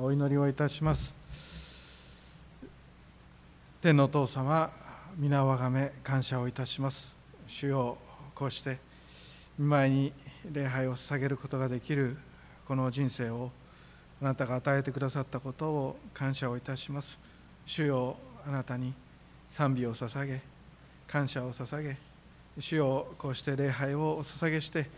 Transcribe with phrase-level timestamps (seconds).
[0.00, 1.12] お祈りをいたします。
[3.82, 4.70] 天のお父様
[5.16, 7.12] 皆をあがめ感謝をいたします。
[7.48, 7.98] 主よ
[8.32, 8.78] こうして
[9.58, 10.12] 見舞いに
[10.52, 12.16] 礼拝を捧げることができる
[12.68, 13.50] この人生を
[14.22, 17.18] あなたが与えてくださったことを感謝をいたします。
[17.66, 18.94] 主よあなたに
[19.50, 20.40] 賛美を捧げ
[21.08, 21.96] 感謝を捧げ。
[22.60, 24.88] 主よこうして礼拝をお捧げして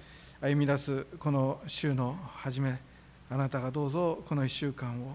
[0.42, 2.89] 歩み出すこの週の初め
[3.30, 5.14] あなたがどうぞこの1週間を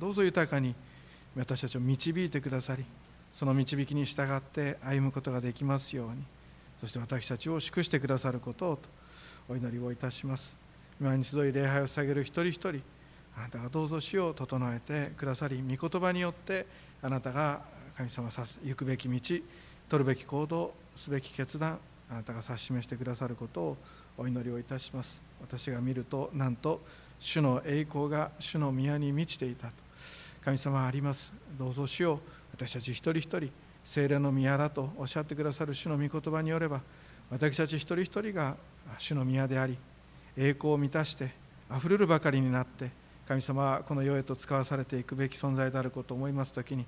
[0.00, 0.74] どうぞ豊かに
[1.36, 2.84] 私たちを導いてくださり
[3.32, 6.24] その導きに従って歩むことができますように
[6.80, 8.82] そして私たちを祝してくださることをと
[9.48, 10.64] お祈りをいたします。
[11.00, 12.80] 今に集い礼拝を捧げる一人一人
[13.36, 16.66] あなたがどうぞ死を整えてくださり御言葉によって
[17.02, 17.62] あなたが
[17.96, 19.42] 神様さす行くべき道取
[19.98, 21.78] るべき行動すべき決断
[22.10, 23.76] あなたが指し示してくださることを
[24.18, 25.20] お祈りをいたします。
[25.40, 26.80] 私が見るとなんと
[27.18, 29.74] 主の栄光が主の宮に満ちていたと。
[30.44, 31.32] 神様あります。
[31.58, 32.20] どうぞ主を
[32.52, 33.50] 私たち一人一人
[33.84, 36.80] 精霊の宮だとおっしゃってくださる主の御言葉によれば
[37.30, 38.56] 私たち一人一人が
[38.98, 39.76] 主の宮であり
[40.36, 41.30] 栄光を満たして
[41.68, 42.90] あふれるばかりになって
[43.26, 46.84] 神様はこの世へと使わされていくべき存在であることを思います時に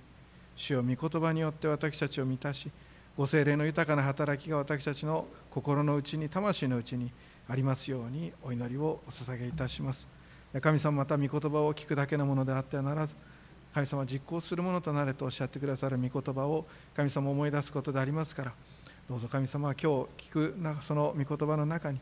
[0.54, 2.70] 主よ御言葉によって私たちを満たし
[3.16, 7.10] ご精霊の豊かな働きが私たちの心の内に魂の内に
[7.48, 10.06] ありますようにお祈りをお捧げいたします。
[10.60, 13.14] 神様また御言葉を聞くだけのものであってはならず
[13.74, 18.52] 神様実行するものとなれとおっしゃってくださる御言葉を神様思い出すことでありますから
[19.08, 22.00] どうぞ神様は今日聞くその御言葉の中に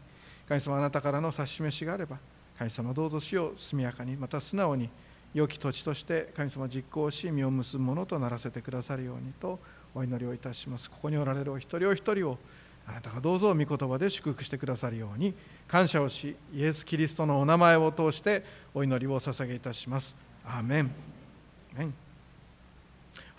[0.49, 2.19] 神様あなたからの指し示しがあれば
[2.59, 4.89] 神様どうぞ死を速やかにまた素直に
[5.33, 9.59] 良き土地として神様実行し実を結ぶものとならせてくださるようにと
[9.95, 10.91] お祈りをいたします。
[10.91, 12.39] ここにおられるお一人お一人を
[12.87, 15.35] あなたがどうぞ御言葉で祝福してくださるように
[15.67, 20.15] 感謝をしイエス・キリストのお名前を通してお祈りをお捧げいたします。
[20.45, 20.91] アーメン。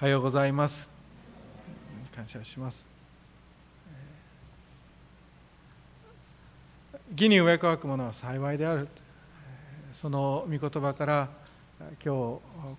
[0.01, 0.89] おはようございます。
[2.15, 2.85] 感謝します
[7.11, 8.87] 義に飢え渇くものは幸いである。
[9.93, 11.29] その御言葉から
[11.79, 12.09] 今日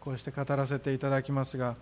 [0.01, 1.77] こうして語らせていただきますが、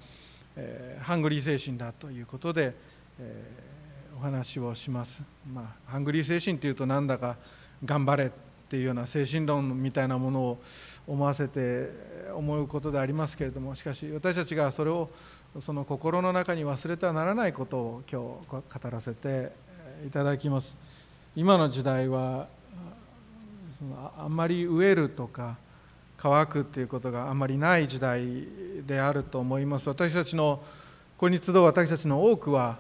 [0.56, 2.74] えハングリー精神だということで、
[3.18, 3.74] え
[4.16, 7.36] お話をします、まあ、ハングリー精神っていうとなんだか
[7.84, 8.30] 頑張れっ
[8.68, 10.60] ていうような精神論みたいなものを
[11.06, 11.90] 思わせて
[12.32, 15.10] 思うことでありますけれどもしかし私たちがそれを
[15.60, 19.52] その心の中に忘れてはならないことを今日語らせて
[20.06, 20.76] いただきます。
[21.36, 22.48] 今の時代は
[23.78, 25.56] そのあんまり飢えるとか
[26.24, 28.24] 乾くっていうことがあまりない時代
[28.86, 30.62] であると思います私たちの
[31.18, 32.78] ここに集う私たちの多くは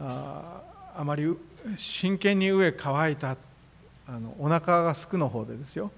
[0.00, 0.62] あ
[0.96, 1.36] あまり
[1.76, 3.36] 真剣に飢え乾いた
[4.08, 5.92] あのお腹がすくの方でですよ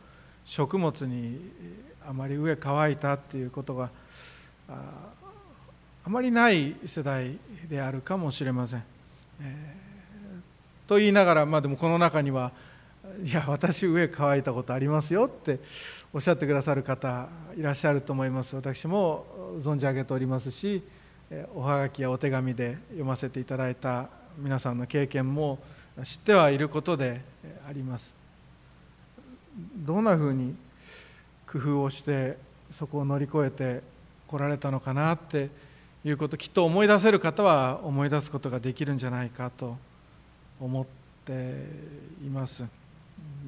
[0.45, 1.39] 食物に
[2.05, 3.91] あまり上乾いたっていうことが
[4.69, 8.83] あまりない世代であるかもしれません。
[9.41, 12.53] えー、と言いながら、まあ、でもこの中には
[13.25, 15.61] いや私上乾いたことありますよって
[16.15, 17.27] おっしゃってくださる方
[17.57, 18.55] いらっしゃると思います。
[18.55, 19.27] 私も
[19.59, 20.81] 存じ上げておりますし
[21.57, 24.09] おはがきやお手紙で読ませていただいた
[24.39, 25.59] 皆さんの経験も
[26.05, 27.21] 知ってはいることで
[27.69, 28.15] あります。
[29.85, 30.55] どんなふうに
[31.51, 32.39] 工夫をして
[32.71, 33.83] そこを乗り越えて
[34.29, 35.51] こられたのかなって
[36.05, 39.77] いうこときっと思い出せる方は思い出すことができるんじゃないかと
[40.61, 40.87] 思っ
[41.25, 41.67] て
[42.25, 42.65] います。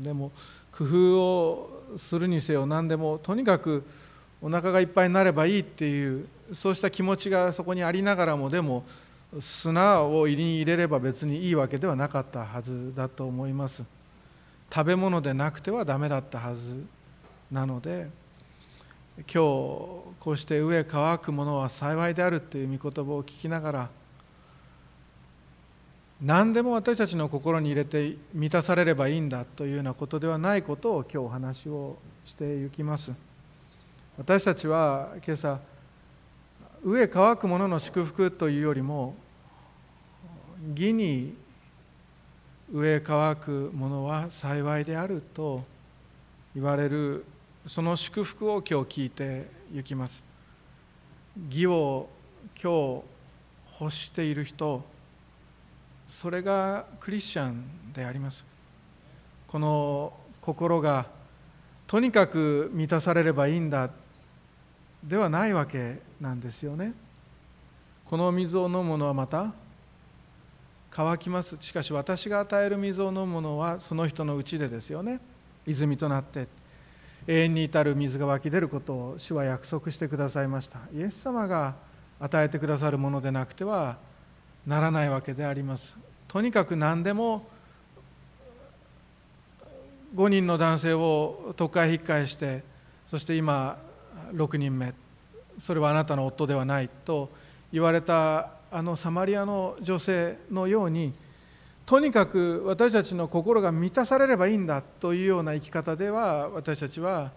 [0.03, 0.33] でも
[0.73, 3.85] 工夫をするにせよ何でもとにかく
[4.43, 8.85] お腹がいっぱいになればいいっていうそうした気持ちがそこにありながらもでも
[9.41, 13.85] 砂を入りに入れれば別にいいわけではなかったはずだと思います。
[14.73, 16.85] 食べ物でなくてはダメだったはず
[17.51, 18.09] なので
[19.17, 23.91] 今日こうして上乾くものは幸いであるという御言葉を聞きながら
[26.23, 33.13] 何でも私たちの心に入れて満たされればいいんだというようなことではないことを今日お話をしていきます。
[34.17, 35.61] 私たちは今朝
[36.83, 39.15] 上乾くものの祝福というよりも
[40.75, 41.35] 義に
[42.73, 45.63] 上乾くものは幸いであると
[46.55, 47.27] 言われる
[47.67, 50.23] その祝福を今日聞いていきます。
[51.51, 52.09] 義を
[52.63, 53.05] 今日
[53.81, 54.83] 欲している人
[56.09, 58.45] それがクリスチャンであります。
[59.47, 61.07] この心が
[61.87, 63.91] とにかく満たされればいいんだ
[65.03, 66.95] ではないわけなんですよね。
[68.05, 69.53] この水を飲む者はまた
[70.91, 71.57] 乾きます。
[71.61, 75.21] しかし私が与える水を飲む者はその人のうちでですよね。
[75.67, 76.49] 泉となって。
[77.29, 80.79] 永遠に至る水が湧き出ることを主は約束してくださいました。
[80.95, 81.75] イエス様が
[82.21, 83.99] 与えてくださるものでなくては
[84.67, 85.97] ならないわけであります。
[86.29, 87.47] とにかく何でも
[90.15, 92.63] 5人の男性を特会引っ返して
[93.07, 93.79] そして今
[94.33, 94.95] 6人目。
[95.59, 97.31] それはあなたの夫ではないと
[97.73, 101.15] 言われたあのサマリアの女性のように
[101.87, 107.31] とにかく私たちの心が満たされればいいんだというような生き方では私たちは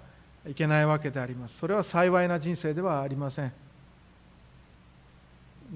[0.48, 1.58] いけないわけであります。
[1.60, 3.54] それは幸いな人生ではありません。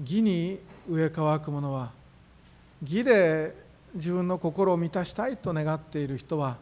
[0.02, 0.58] 義に
[0.88, 1.90] 植え乾く者は
[2.82, 3.54] 義で
[3.94, 6.56] 自分の心を満たしたいと願っている人は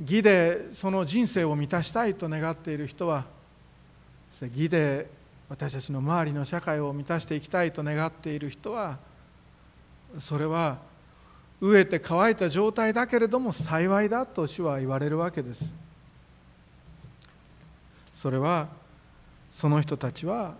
[0.00, 3.24] 義でその人生を満たしたいと願っている人は
[4.40, 5.08] 義で
[5.48, 8.98] 私たちの周りの社会を満たしていきたいと願っている人は
[10.18, 10.78] それは
[11.60, 15.72] 飢えて乾いた状態だけれども幸いだと主は言われるわけです。
[18.20, 18.68] それは
[19.52, 20.54] その人たちは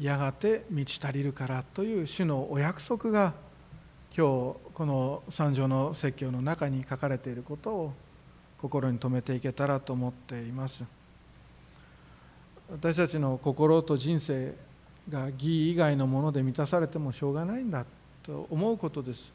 [0.00, 3.34] やがて満ち足りるからという主のお約束が
[4.16, 7.92] 今日この三条の説教の中に書かれていることを
[8.62, 10.84] 心に留めていけたらと思っています。
[12.72, 14.54] 私たちの心と人生
[15.08, 17.84] が義以外のもので満たされてもしょうがないんだ
[18.22, 19.32] と思うことです。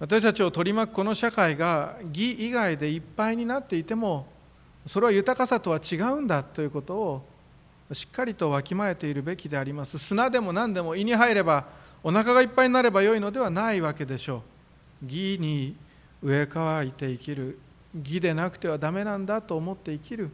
[0.00, 4.26] 私たちを取り巻くこの社会が義以外でいっぱいになっていても
[4.86, 7.29] それは豊かさとは違うんだということを
[7.92, 9.98] しっかりとわきまえているべきであります。
[9.98, 11.66] 砂でも何でも胃に入れば
[12.02, 14.42] お腹がいっぱいになればよいのではないわけでしょ
[15.02, 15.06] う。
[15.06, 15.76] 義に
[16.22, 17.58] 植え替いて生きる。
[17.94, 20.30] 義でなくてはダメなんだと思って生きる。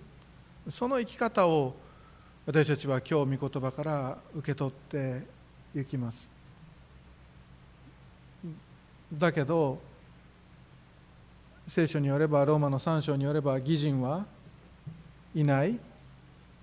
[0.69, 1.75] その生き方を
[2.45, 5.23] 私たちは今日御言葉から受け取って
[5.75, 6.31] いきます。
[9.13, 9.81] だけど
[11.67, 14.27] 聖書によればローマの3章によれば義人は
[15.35, 15.79] いない。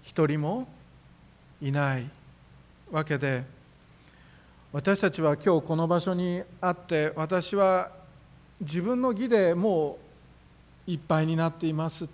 [0.04, 0.68] 一人も
[1.64, 2.10] いない
[2.92, 3.46] わけで
[4.74, 7.90] 私たちは今日この場所にあって私は
[8.60, 9.98] 自分の義でも
[10.88, 12.10] ういっぱいになっています。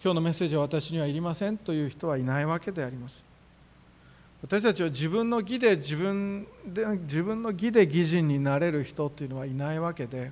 [0.00, 3.24] 今日のメッセージは私にはいりませんという人はいないわけであります。
[4.40, 10.30] 私たちは自分の義で自分で自分の義で義人になれる人というのはいないわけで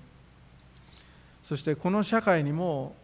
[1.42, 2.94] そしてこの社会にも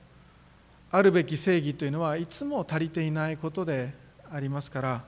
[0.92, 4.00] あるべき正義というのはいつも足りていないことで
[4.32, 5.04] ありますから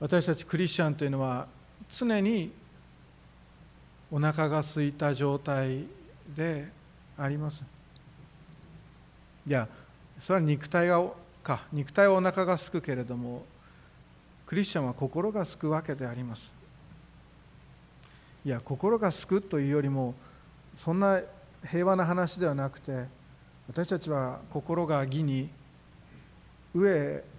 [0.00, 1.46] 私たちクリスチャンというのは
[1.94, 2.50] 常に
[4.10, 5.86] お腹が空いた状態
[6.34, 6.68] で
[7.18, 7.64] あります。
[9.46, 9.68] いや
[10.20, 11.04] それは肉体が
[11.42, 13.44] か肉体はお腹がすくけれども
[14.46, 16.52] クリスチャンは心がすくわけであります。
[18.44, 20.14] いや心がすくというよりも
[20.76, 21.20] そんな
[21.64, 23.06] 平和な話ではなくて
[23.68, 25.48] 私たちは心が義に
[26.74, 27.33] 飢え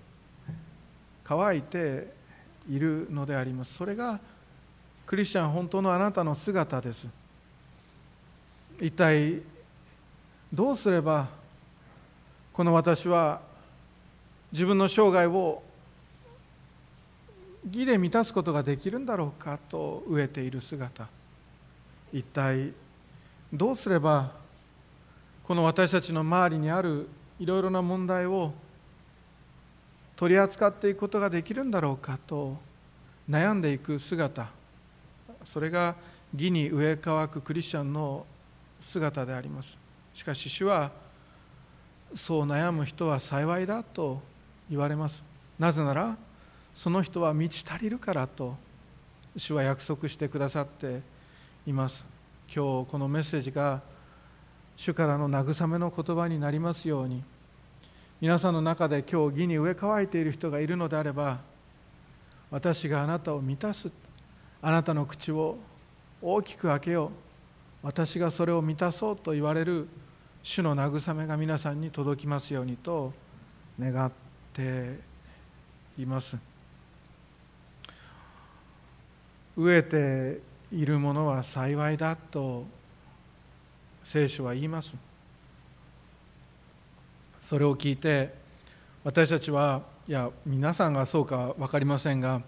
[1.27, 2.13] 乾いて
[2.69, 3.73] いるのであります。
[3.73, 4.19] それが
[5.05, 7.07] クリスチャン本当のあなたの姿です。
[8.79, 9.41] 一体
[10.53, 11.27] どうすれば
[12.53, 13.41] この私は
[14.51, 15.63] 自分の生涯を
[17.65, 21.07] 義で満たすことができるんだろうかと飢えている姿。
[22.13, 22.71] 一体
[23.51, 24.31] どうすれば
[25.43, 27.07] この私たちの周りにある
[27.39, 28.53] いろいろな問題を
[30.15, 32.57] 取り扱っていくことができるんだろうかと
[33.29, 34.49] 悩んでいく姿。
[35.43, 35.95] それが
[36.33, 38.25] 義に植え替くクリスチャンの
[38.79, 39.77] 姿であります。
[40.13, 40.91] しかし主は
[42.15, 44.21] そう悩む人は幸いだと
[44.69, 45.23] 言われます。
[45.59, 46.17] なぜなら
[46.73, 48.55] その人は満ち足りるからと
[49.37, 51.01] 主は約束してくださって
[51.65, 52.05] います。
[52.47, 53.81] 今日このメッセージが
[54.75, 57.23] 主からの慰めの言葉になりますように
[58.21, 61.39] 皆さんの中で今日義に植え替えている人がいるのであれば
[62.49, 63.91] 私があなたを満たす
[64.61, 65.57] あなたの口を
[66.21, 67.09] 大きく開けよう
[67.85, 69.87] 私がそれを満たそうと言われる
[70.41, 73.13] 主の慰めが皆さんに届きますようにと
[73.79, 74.11] 願っ
[74.53, 74.99] て
[75.97, 76.37] います。
[79.57, 80.41] 飢えて
[80.75, 82.65] いるものは幸いだと
[84.03, 84.95] 聖書は言います。
[87.45, 88.33] それを聞いて
[89.03, 92.41] 私たちはいや皆さんがそうか分かりませんが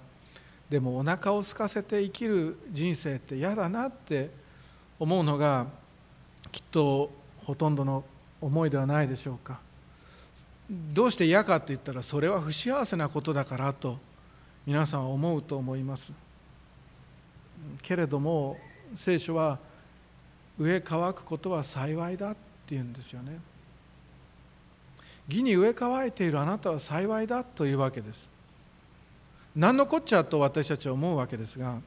[0.71, 4.31] でもお腹を空かせて生きる人生って嫌だなって
[4.99, 5.67] 思うのが
[6.51, 7.11] きっと
[7.45, 8.03] ほとんどの
[8.41, 9.59] 思いではないでしょうか。
[10.67, 13.99] どうして嫌かって言ったらそれは不幸せなことだからと
[14.65, 16.11] 皆さんは思うと思います。
[17.83, 18.57] けれども
[18.95, 19.59] 聖書は
[20.57, 22.35] 植え乾くことは幸いだっ
[22.65, 23.39] ていうんですよね。
[25.27, 28.29] 義に植え替えているあなたは幸いだというわけです。
[29.55, 31.81] 何のこっちゃと私たちは思うわけですが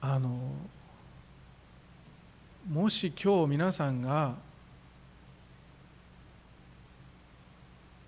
[0.00, 0.38] あの
[2.70, 4.36] もし今日皆さんが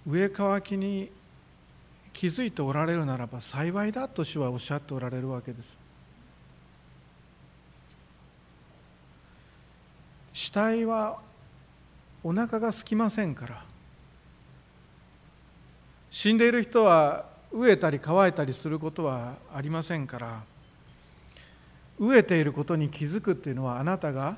[0.06, 1.10] 植え替きに
[2.12, 5.76] 気づいておられるならば幸いだと主はおっしゃっておられるわけです。
[10.36, 11.18] 死体は
[12.22, 13.64] お腹が空きませんから。
[16.10, 17.24] 死んでいる人は
[17.54, 20.42] 飢えたり乾いたりすることはありませんから。
[21.98, 24.36] 飢えていることに気づくっていうのはあなたが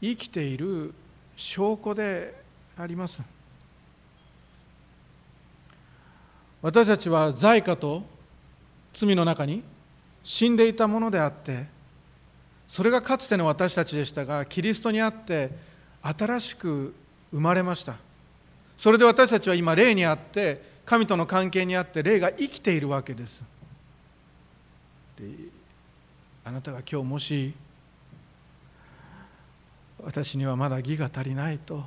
[0.00, 0.94] 生きている
[1.36, 2.34] 証拠で
[2.76, 3.22] あります。
[6.60, 8.02] 私たちは罪過と
[8.94, 9.62] 罪の中に
[10.24, 11.78] 死んでいたものであって
[12.70, 15.50] それがかつての私たちでしたがキリストにあって
[16.02, 16.94] 新しく
[17.32, 17.96] 生まれました。
[18.76, 23.42] それで私たちは今霊にあって神との関係にあって霊が生きているわけです。
[25.18, 25.24] で
[26.44, 27.54] あなたが今日もし
[30.04, 31.82] 私にはまだ義が足りないと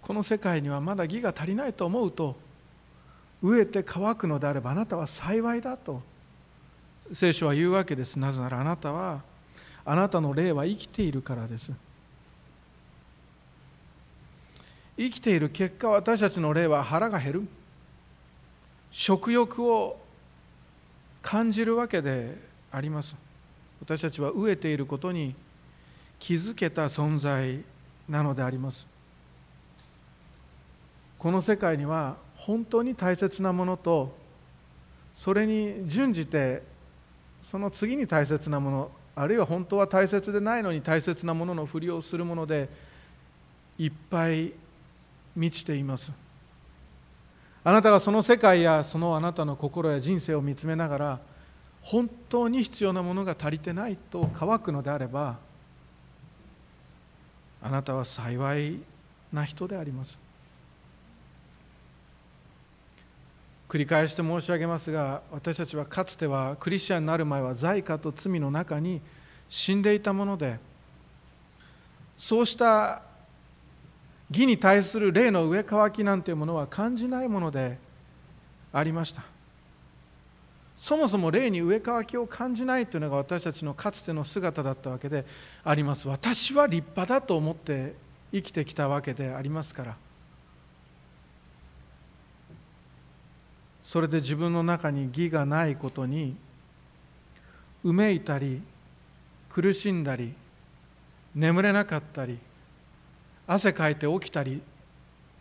[0.00, 2.34] この世界にはまだ義が足りないと思うと
[3.40, 6.02] 飢えて乾くのであればあなたは幸いだと
[7.12, 8.18] 聖書は言うわけです。
[8.18, 9.22] なぜならあなたは
[9.84, 11.72] あなたの霊は生きているからです。
[14.96, 17.48] 生きている結果私たちの霊は腹が減る。
[18.90, 19.98] 食欲を
[21.22, 22.36] 感じるわけで
[22.70, 23.14] あります。
[23.80, 25.34] 私たちは飢えていることに
[26.18, 27.62] 気づけた存在
[28.08, 28.86] なのであります。
[31.18, 34.16] この世界には本当に大切なものと
[35.14, 36.62] それに準じて
[37.42, 42.70] その次に大切なものあるいは本当は大切でないのに大切なもののふりをするもので
[43.78, 44.52] いっぱい
[45.36, 46.12] 満ちています。
[47.64, 51.20] あなたがその世界やそのあなたの心や人生を見つめながら
[51.82, 55.38] 本当に必要なものが足りてないと乾くのであれば
[57.62, 58.80] あなたは幸い
[59.32, 60.18] な人であります。
[63.72, 69.00] 繰り返して申し上げますが私たちはかつてはクリスチャンになる前は罪過と罪の中に
[69.48, 70.58] 死んでいたもので
[72.18, 73.00] そうした
[74.30, 77.78] 義に対する霊の植え替きなんていうものは感じないもので
[78.74, 79.22] ありました。
[80.76, 85.24] そもそも霊に植え替きを感じないというのが私たちのかつての姿だったわけで
[85.64, 86.08] あります。
[86.08, 87.94] 私は立派だと思って
[88.32, 89.96] 生きてきたわけでありますから
[93.92, 96.34] それで自分の中に義がないことに
[97.84, 98.62] うめいたり
[99.50, 100.32] 苦しんだり
[101.34, 102.38] 眠れなかったり
[103.46, 104.62] 汗かいて起きたり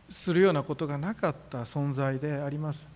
[0.09, 2.89] するようなことがなかった存在であります。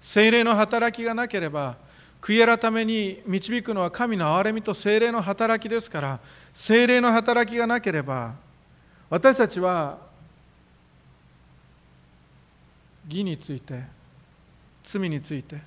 [0.00, 1.76] 精霊の働きがなければ
[2.22, 6.20] 悔い改めに導くのは神の憐れみと精霊の働きですから
[6.54, 8.32] 精霊の働きがなければ
[9.10, 10.13] 私たちは
[13.06, 13.82] 義について
[14.82, 15.60] 罪について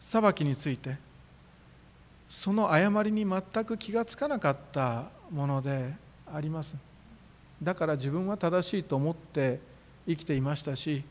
[0.00, 0.96] 裁きについて
[2.28, 5.94] その誤りに全く気がつかなかったもので
[6.32, 6.74] あります。
[7.62, 9.60] だから自分は正しいと思って
[10.06, 11.02] 生きていましたし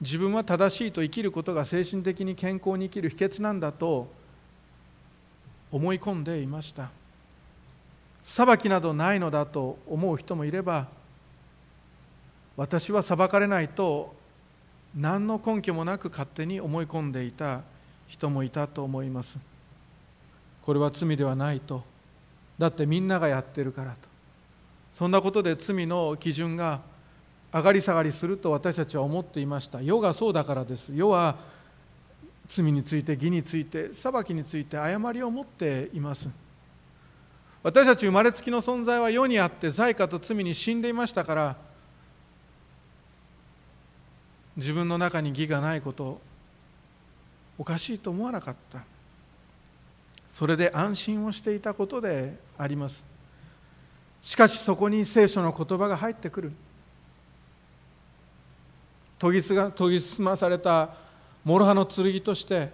[0.00, 4.08] 自分は正しいと生きることが精神的に健康に生きる秘訣なんだと
[5.72, 6.90] 思い込んでいました。
[8.22, 10.88] 裁きなどないのだと思う人もいれば
[12.56, 14.14] 私は裁かれないと
[14.94, 17.62] 何の根拠もなく勝手に思い込んでいた
[18.06, 19.38] 人もいたと思います。
[20.62, 21.84] これは罪ではないと。
[22.58, 24.08] だってみんながやってるからと。
[24.94, 26.80] そんなことで罪の基準が
[27.52, 29.82] 上がり下がりすると私たちは思っていました。
[29.82, 30.94] 世がそうだからです。
[30.94, 31.36] 世は
[32.46, 36.28] 罪について義について裁きについて誤りを持っています。
[37.62, 41.56] 私たち生まれつきの存在は世にあって罪過と罪に死んでいましたから
[44.56, 46.20] 自分の中に義がないこと
[47.58, 48.80] おかしいと思わなかった。
[50.32, 53.04] それで安心をしていたことであります。
[54.22, 56.52] しかしそこに聖書の言葉が入ってくる。
[59.18, 60.90] 研ぎが研ぎ澄まされた
[61.44, 62.70] 諸刃の剣として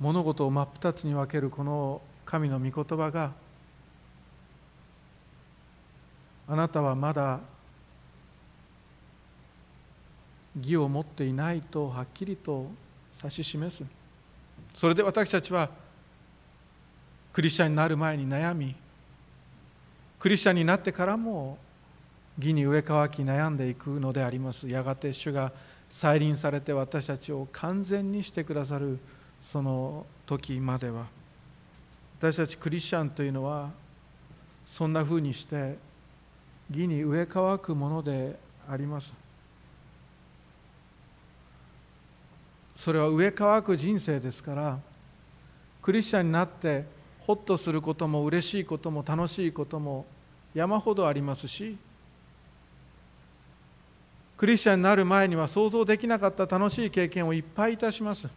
[0.00, 3.32] 物事を真っ二つに分けるこの神の御言葉が
[6.50, 7.38] あなたはまだ
[10.60, 12.66] 義を持っていないとはっきりと
[13.22, 13.84] 指し示す。
[14.74, 15.70] それで私たちは
[17.32, 18.74] クリスチャンになる前に悩み
[20.18, 21.56] クリスチャンになってからも
[22.36, 24.68] 義に植え替き悩んでいくのであります。
[24.68, 25.52] やがて主が
[25.88, 28.98] 再臨されて私たちを完全にしてくださる
[29.40, 31.06] その時までは。
[32.18, 33.70] 私たちクリスチャンというのは
[34.66, 35.78] そんなふうにして
[36.70, 39.12] 義に植え替くものであります。
[42.74, 44.78] それは植え替く人生ですから
[45.82, 46.86] クリスチャンになって
[47.20, 50.06] ホッとすることも嬉しいことも楽しいことも
[50.54, 51.76] 山ほどありますし
[54.38, 58.28] クリスチャンになる前には想像できなかった楽しい経験をいっぱいいたします。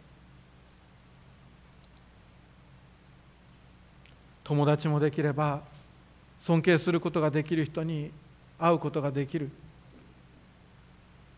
[4.42, 5.62] 友達もできれば
[6.38, 8.10] 尊敬することができる人に
[8.58, 9.50] 会うことができる。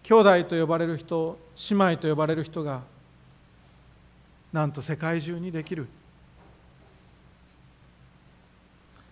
[0.03, 1.39] 兄弟と呼ばれる人
[1.71, 2.83] 姉妹と呼ばれる人が
[4.53, 5.89] なんと世界中にできる。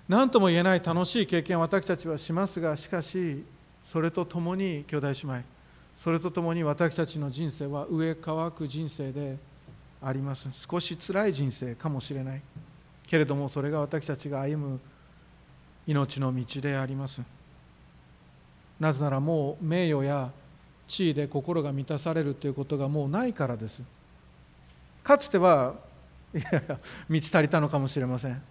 [0.09, 3.43] 何とも言えない楽しい経験を私たちはしますがしかし
[3.83, 5.43] それとともに兄弟姉妹
[5.97, 9.39] それとともに私たちの人生は上乾く人生で
[10.03, 10.49] あります。
[10.53, 12.43] 少し辛い人生かもしれない。
[13.07, 14.81] けれどもそれが私たちが歩む
[15.87, 17.21] 命の道であります。
[18.81, 20.33] なぜならもう名誉や
[20.87, 23.83] 地位で心が満たされるということがもうないからです。
[25.03, 25.75] かつては
[26.35, 26.79] いやいや
[27.09, 28.43] 満ち足りたのかもしれません。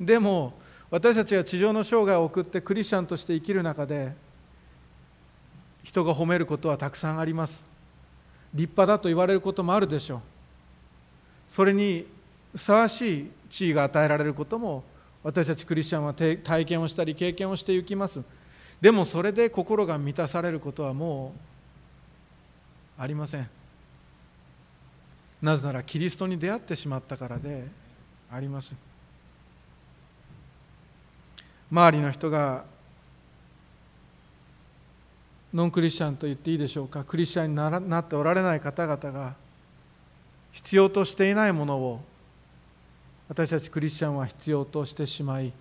[0.00, 0.54] でも
[0.90, 4.14] 私たちが地上の生涯を送ってクリスチャンとして生きる中で
[5.82, 7.64] 人が褒めることはたくさんあります。
[8.54, 10.20] 立派だと言われることもあるでしょう。
[11.48, 12.06] それに
[12.54, 14.82] ふさわしい地位が与えられることも
[15.22, 18.22] 私たちクリスチャンは体験をしたり経験をしていきます。
[18.80, 21.32] でもそれで心が満たされることはも
[22.98, 23.48] うありません。
[25.42, 27.66] なぜならキリストに出会ってしまったからで
[28.30, 28.72] あります。
[31.70, 32.64] 周りの人が
[35.52, 39.34] ノンクリスチャンと言っていいでしょうかクリスチャンになっておられない方々が
[40.52, 42.00] 必要としていないものを
[43.28, 45.52] 私たちクリスチャンは必要としてしまい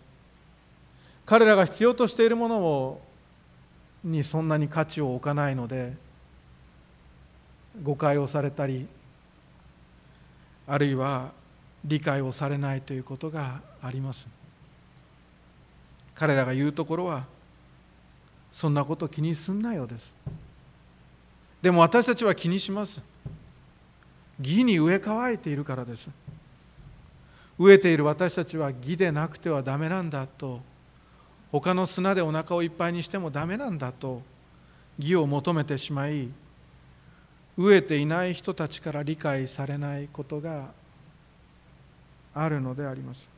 [1.25, 3.01] 彼らが必要としているものを
[4.03, 5.93] にそんなに価値を置かないので
[7.83, 8.87] 誤解をされたり
[10.67, 11.31] あるいは
[11.83, 14.27] 理解をされないということがあります。
[16.15, 17.25] 彼らが言うところは
[18.51, 20.13] そんなこと気にすんなようです。
[21.61, 23.01] でも私たちは気にします。
[24.39, 26.09] 義に植え替えているからです。
[27.59, 30.61] 飢えている私たちは義でなくてはダメなんだと
[31.51, 34.21] 他の砂でお腹をいっぱいにしてもダメなんだと
[34.99, 36.29] 義を求めてしまい
[37.57, 40.71] 飢えていない人たちから理解されないことが
[42.33, 43.29] あるのであります。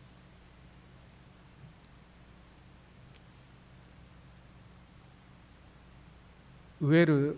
[6.81, 7.37] 植える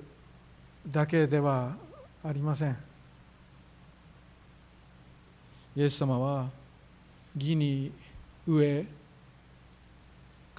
[0.87, 1.75] だけでは
[2.23, 2.77] ありません。
[5.75, 6.49] イエス様は
[7.37, 7.91] 義に
[8.47, 8.85] 植え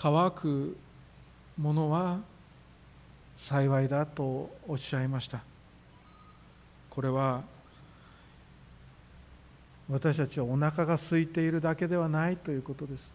[0.03, 0.79] 乾く
[1.59, 2.21] ものは
[3.37, 5.43] 幸いだとおっしゃいました。
[6.89, 7.43] これは
[9.91, 13.13] 私たちはお腹が空いているだけではないということです。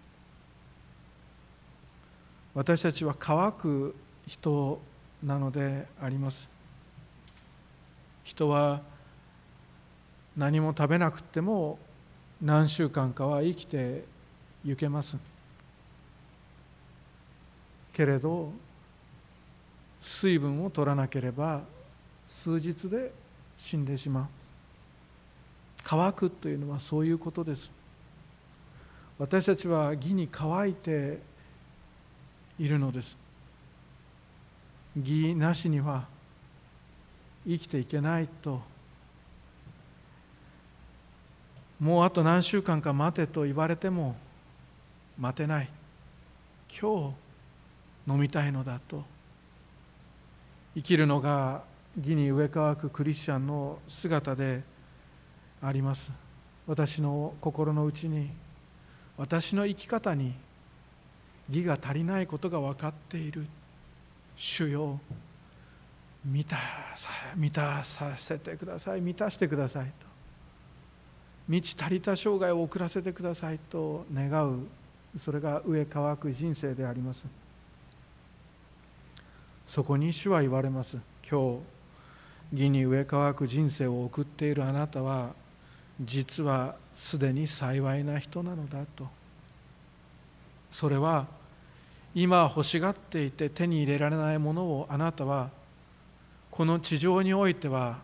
[2.54, 3.96] 私たちは乾く
[4.28, 4.80] 人
[5.24, 6.48] なのであります。
[8.24, 8.82] 人は
[10.38, 11.80] 何も食べなくても
[12.40, 14.06] 何週間かは生きて
[14.64, 15.18] ゆけます。
[17.96, 18.52] けれど
[20.02, 21.64] 水分を取らなければ
[22.28, 23.14] 数日で
[23.56, 24.28] 死んでしまう。
[25.82, 27.72] 乾くというのはそういうことです。
[29.18, 31.20] 私たちは義に乾いて
[32.60, 33.16] いるのです。
[34.98, 36.06] 義なしには
[37.48, 38.62] 生きていけないと。
[41.80, 44.18] もうあと何週間か待てと言われても
[45.18, 45.70] 待てない。
[46.70, 47.25] 今日
[48.08, 49.04] 飲みたいのだと。
[50.76, 51.64] 生きるのが
[51.98, 54.64] 義に植え替くクリスチャンの姿で
[55.62, 56.12] あります。
[56.68, 58.30] 私の心の内に
[59.18, 60.34] 私の生き方に
[61.50, 63.46] 義が足りないことが分かっている。
[64.36, 65.00] 主よ
[66.26, 66.58] 満た
[66.98, 69.02] さ満たさせてください。
[69.02, 69.92] 満たしてくださいと。
[71.48, 74.68] 満ち足りた生涯を送らせてくださいと願う。
[75.16, 77.26] それが上乾く人生であります。
[79.66, 80.98] そこに主は言われます。
[81.30, 81.60] 今
[82.52, 85.34] 日義に植え替く人生を送っているあなたは
[86.00, 89.08] 実はすでに幸いな人なのだと。
[90.72, 91.26] それは
[92.14, 95.50] 今欲しがっていて手に入れられないものをあなたは
[96.52, 97.98] この地上においては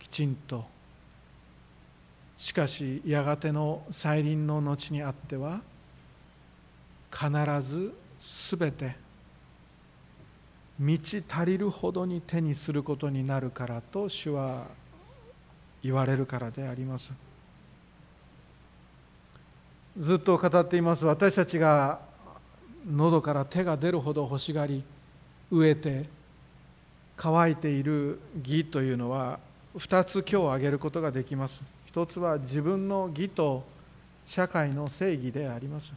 [0.00, 0.64] きちんと。
[2.36, 5.60] しかしやがての再臨の後にあっては
[7.10, 7.28] 必
[7.62, 8.96] ずすべて
[10.78, 14.66] 満ち足りるほどに手にすることになるからと主は
[15.82, 17.12] 言われるからであります。
[19.98, 21.04] ずっと語っています。
[21.04, 22.00] 私たちが
[22.86, 24.84] 喉から手が出るほど欲しがり
[25.52, 26.08] 飢えて
[27.16, 29.40] 乾いている義というのは
[29.76, 31.60] 2つ今日挙げることができます。
[31.86, 33.64] 一つは自分の義と
[34.24, 35.90] 社会の正義であります。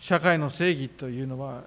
[0.00, 1.64] 社会の正義というのは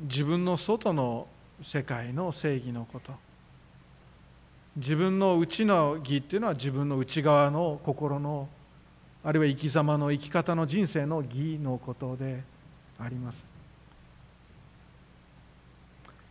[0.00, 1.28] 自分の外の
[1.60, 3.12] 世界の正義のこと。
[4.78, 8.48] 自分の内の義っていうのは自分の内側の心の
[9.22, 12.42] あるいは生き様の生き方の人生の義のことで
[12.98, 13.44] あります。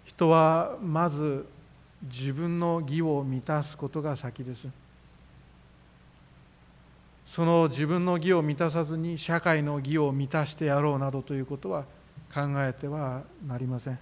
[0.03, 1.45] 人はまず
[2.01, 4.67] 自分の義を満たすことが先です。
[7.31, 11.85] その自分の義を満たさずに社会の義を満たしてやろうなどということは
[12.33, 13.99] 考えてはなりません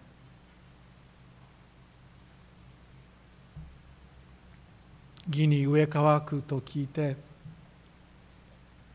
[5.29, 7.17] 義に植え乾くと聞いて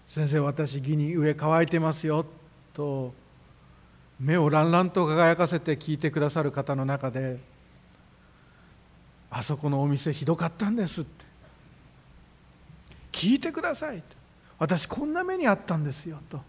[0.08, 2.26] 先生私義に植え乾いてますよ
[2.72, 3.14] と
[4.18, 7.38] 目をランランと輝かせて聞いてくださる方の中で
[9.30, 11.24] あそこのお店ひどかったんですって
[13.12, 14.02] 聞いてください
[14.58, 16.40] 私こんな目にあったんですよと。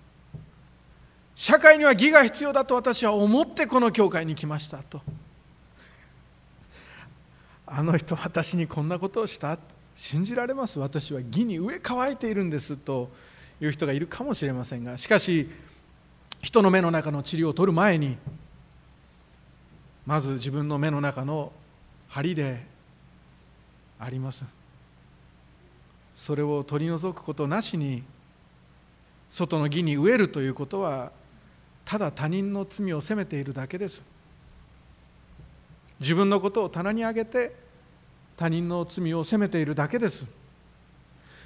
[1.35, 5.01] 社会には義が必要だと私は思ってこの教会に来ましたと。
[7.67, 9.57] あの人私にこんなことをした？
[9.95, 10.79] 信じられます？
[10.79, 13.09] 私は義に植え乾いているんですと
[13.59, 14.97] いう人がいるかもしれませんが。
[14.97, 15.49] しかし
[16.41, 18.17] 人の目の中の治療を取る前に
[20.05, 21.51] まず自分の目の中の
[22.07, 22.65] 針で
[23.99, 24.43] あります。
[26.15, 28.03] それを取り除くことなしに
[29.29, 31.11] 外の義に飢えるということは
[31.83, 34.01] ただ他人の罪を責めているだけです。
[35.99, 37.55] 自分のことを棚に上げて
[38.37, 40.27] 他人の罪を責めているだけです。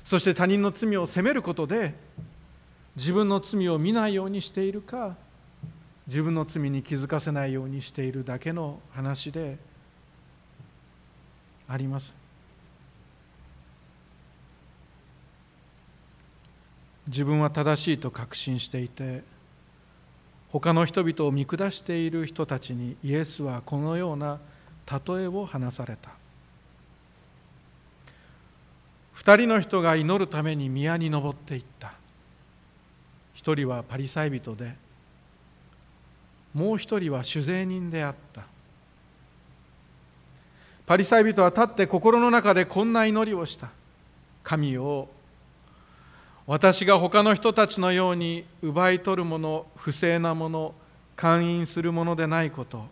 [0.05, 1.93] そして他人の罪を責めることで
[2.95, 5.15] 自分の罪を見ないようにしているか
[6.07, 9.57] 自分の罪に気づかせないようにしているだけの話で
[11.67, 12.18] あります。
[17.09, 19.23] 自分は正しいと確信していて
[20.51, 24.39] 他の人々を見下している人たちにイエスはこのような
[24.85, 26.09] 例えを話された。
[29.13, 31.93] 二人の人が祈るために宮に登っていった。
[33.35, 34.75] 一人はパリサイ人で
[36.53, 38.43] もう一人は酒税人であった。
[40.87, 43.69] パリサイ人は立って心の中でこんな祈りをした。
[44.41, 45.07] 神を
[46.49, 50.73] 私が他の人たちのように奪い取るもの不正なもの
[51.15, 52.87] 勧誘するものでないこと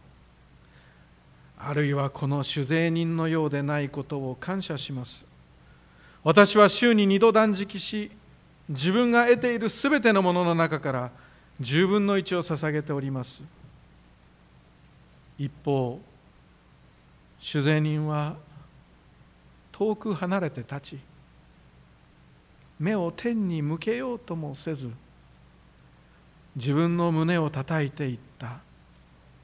[1.58, 5.26] あるいはこの酒税人のようでないことを感謝します。
[6.24, 8.12] 私は週に二度断食し
[8.70, 11.12] 自分が得ているすべてのものの中から
[11.60, 13.42] 10分の1を捧げております。
[15.40, 16.00] 一方
[17.42, 18.36] 酒税人は
[19.72, 21.00] 遠く離れて立ち
[22.80, 24.92] 目を天に向けようともせず
[26.56, 28.58] 自分の胸を叩いていった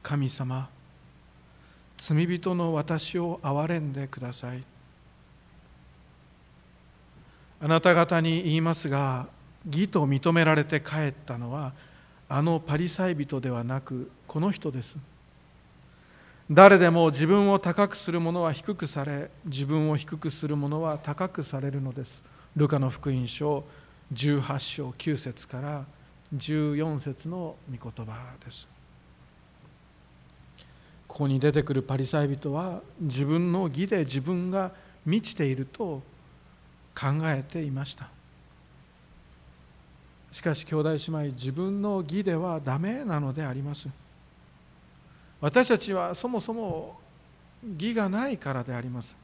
[0.01, 0.69] 神様
[1.97, 4.63] 罪人の私を憐れんでください。
[7.61, 9.27] あなた方に言いますが
[9.65, 11.71] 義と認められて帰ったのは
[12.27, 14.97] あのパリサイ人ではなくこの人です。
[16.51, 22.21] 誰でも自分を高くする者は低くされ自分を低くする者は高くされるのです。
[22.55, 23.63] ルカの福音書
[24.13, 25.85] 18章9節から
[26.35, 28.13] 14節の御言葉
[28.43, 28.67] です。
[31.07, 34.71] ここに出てくるパリサイ人は自分の義で自分が
[35.05, 36.01] 満ちていると
[36.95, 38.09] 考えていました。
[40.31, 43.87] しかし兄弟姉妹自分の義ではダメなのであります。
[45.41, 46.99] 私たちはそもそも
[47.77, 49.22] 義がないからであります。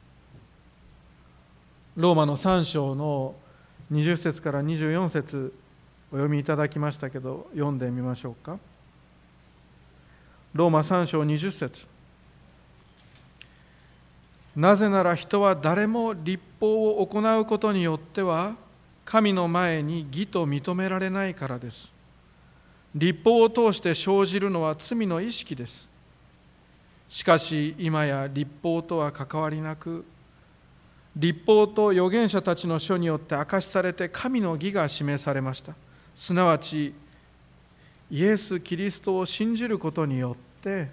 [1.99, 3.35] ローマの3章の
[3.91, 5.53] 20節から24節
[6.13, 8.57] お読みいただきましたけど読んでみましょうか。
[10.53, 11.85] ローマ3章20節。
[14.55, 18.55] なぜなら人は誰も立法を行うことによっては
[19.03, 21.91] 神の前に義と認められないからです。
[22.95, 25.89] 立法を通して生じるのは罪の意識です。
[27.09, 30.05] しかし今や立法とは関わりなく
[31.15, 35.73] 立法と預言者たちの書によって明かしされて神の義が示されました。
[36.15, 36.93] すなわち
[38.11, 40.89] イエス・キリストを信じることによって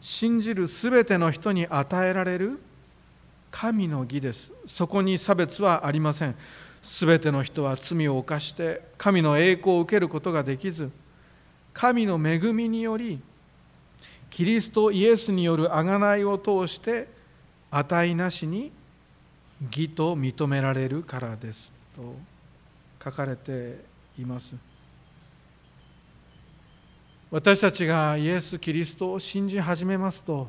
[0.00, 2.60] 信じるすべての人に与えられる
[3.50, 4.52] 神の義です。
[4.66, 6.34] そこに差別はありません。
[6.82, 10.90] すべての人は罪を犯して神の栄光を受けることができず
[11.74, 13.20] 神の恵みにより
[14.30, 17.08] キリストイエスによる贖いを通して
[17.70, 18.72] 値なしに
[19.66, 22.14] 義と認められるからですと
[23.02, 23.84] 書かれて
[24.18, 24.54] います。
[27.30, 30.48] 私たちがイエス・キリストを信じ始めますと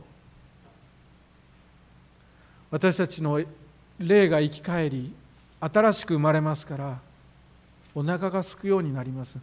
[2.71, 3.41] 私たちの
[3.97, 5.13] 霊が生き返り
[5.59, 6.99] 新しく生まれますから
[7.93, 9.37] お腹がすくようになります。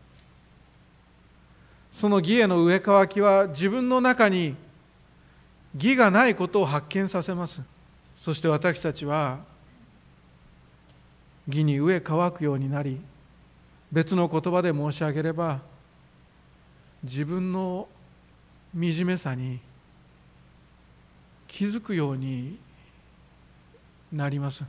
[1.90, 4.54] その義への植え替きは自分の中に
[5.74, 7.62] 義がないことを発見させます。
[8.14, 9.40] そして私たちは
[11.46, 13.00] 義に植え乾くようになり
[13.92, 15.60] 別の言葉で申し上げれば
[17.02, 17.88] 自分の
[18.74, 19.60] 惨めさに
[21.46, 22.58] 気づくように
[24.12, 24.64] なります。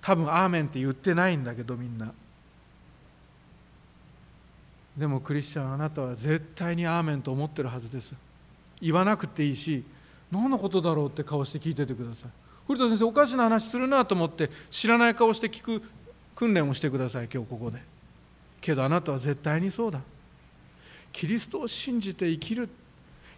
[0.00, 2.12] 多分アーメンって言ってないんだけどみんな。
[4.96, 8.14] でもクリスチャンあなたは絶対にアーメンと思ってるはずです。
[8.80, 9.84] 言わなくていいし
[10.36, 12.30] 何のことだろうって顔して聞いててください。
[12.66, 15.82] 古田先生おかしな話するなと思って知らない顔して聞く
[16.34, 17.82] 訓練をしてください今日ここで。
[18.60, 20.00] けどあなたは絶対にそうだ。
[21.12, 22.68] キリストを信じて生きる。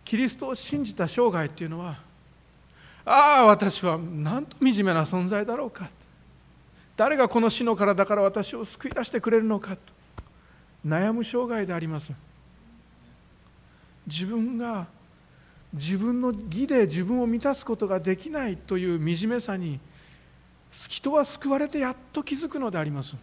[0.04, 1.98] キリストを信じた生涯っていうのは
[3.04, 5.90] ああ私はなんと惨めな存在だろうか。
[6.96, 9.76] 誰がこの死の体から私を救い出してくれるのか。
[9.76, 9.80] と
[10.84, 12.12] 悩む生涯であります。
[14.06, 14.86] 自分が
[15.72, 19.80] 自分の義で自分を満たすことができないという惨めさに
[20.70, 23.16] 人は救われてやっと気づくのであります。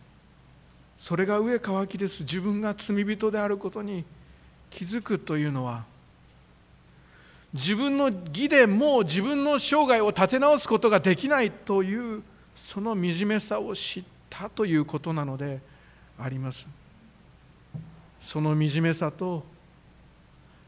[0.97, 2.23] それが上乾きです。
[2.23, 4.05] 自分が罪人であることに
[4.69, 5.83] 気づくというのは
[7.53, 12.21] 自分の義でもう自分の生涯を立て直すことができないという
[12.55, 15.61] その惨めさを知ったということなので
[16.19, 16.65] あります。
[18.19, 19.43] その惨めさと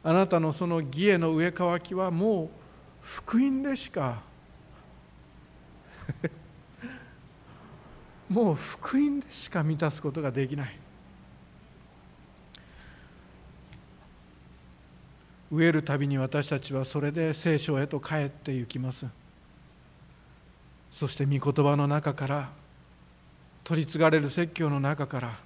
[0.04, 2.50] あなたのその義への植え替きはもう
[3.02, 4.22] 福音でしか
[8.30, 10.80] もう福音でしか満たすことができない。
[15.50, 19.08] 植えるたびに私たちはそれで聖書へと帰ってゆきます。
[20.92, 22.50] そして御言葉の中から
[23.64, 25.40] 取り継がれる説教の中から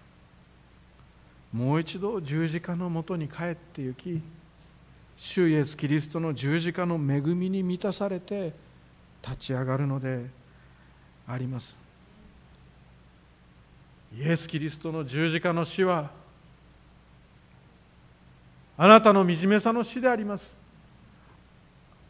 [1.52, 4.22] もう一度十字架のもとに帰ってゆき
[5.24, 8.54] 主イエス・キリストの十字架の恵みに満たされて
[9.22, 10.26] 立ち上がるので
[11.28, 11.78] あります。
[14.18, 16.10] イエス・キリストの十字架の死は
[18.76, 20.58] あなたの惨めさの死であります。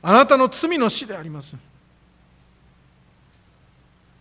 [0.02, 1.58] あなたの罪の死であります。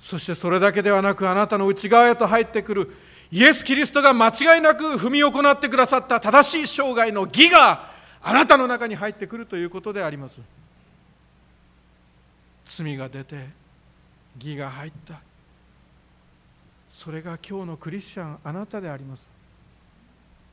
[0.00, 2.96] そしてそれだけではなくあなたの内側へと入ってくる
[3.30, 7.88] イエス・キリストが間違いなく踏み行ってくださった正しい生涯の義が
[8.22, 10.40] あなたの中に入ってくるということであります。
[12.66, 13.46] 罪が出て
[14.38, 15.20] 義が入った。
[16.90, 19.28] それが今日のクリスチャンあなたであります。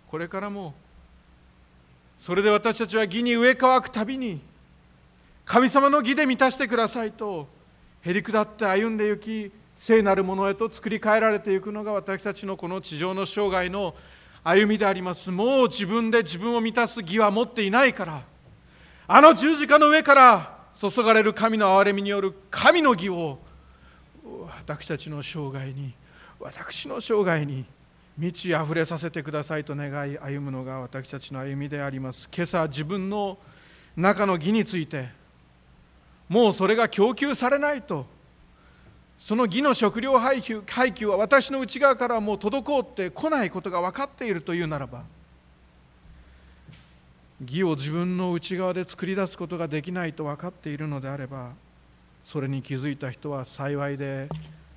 [0.10, 0.73] これからも
[2.17, 4.39] それで私たちは義に植え替わくたびに
[5.45, 7.47] 神様の義で満たしてくださいと
[8.01, 13.93] へり下って歩んで行き聖なるものへと作り変えられていくのが私たちのこの地上の生涯の
[14.47, 15.29] 歩みであります。
[15.29, 18.23] もう自分で自分を満たす義は持っていないから。
[19.10, 23.39] あの十字架の上から注がれる神の憐れみによる神の義を
[24.65, 25.93] 私たちの生涯に
[26.39, 27.65] 私の生涯に
[28.17, 32.29] 満ち溢れさせてくださいと願い歩むのが私たちの歩みであります。
[32.33, 33.38] 今朝自分の
[33.95, 35.10] 中の義について
[36.29, 38.05] もうそれが供給されないと
[39.17, 45.03] その義の食料配給配給は私の内側からもう滞ってこないことが分かっているというならば
[47.41, 51.51] 義を自分の内側で作り出すことができないと分かっているのであれば
[52.25, 54.27] それに気づいた人は幸いで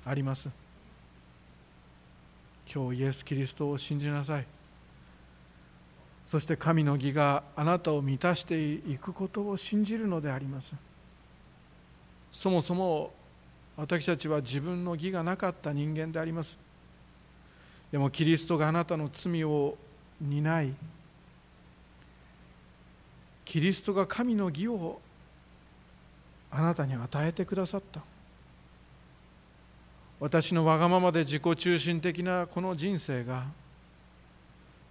[0.05, 0.49] あります。
[2.73, 4.45] 今日イエス・キリストを信じなさい。
[6.23, 10.73] そして神の義があなたを満たしていくことを信じるのであります。
[12.31, 13.11] そもそも
[13.77, 16.57] 私たちは自分の義がなかった人間であります。
[17.91, 19.77] でもキリストがあなたの罪を
[20.21, 20.73] 担い
[23.43, 25.01] キリストが神の義を
[26.49, 28.01] あなたに与えてくださった。
[30.19, 33.45] 私のわがままで自己中心的なこの人生が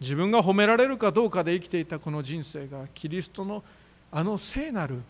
[0.01, 3.63] 自分が褒められるかどうかで生きていたこの人生がキリストの
[4.11, 5.03] あの聖なる